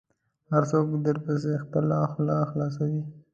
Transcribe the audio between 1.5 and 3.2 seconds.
خپله خوله خلاصوي.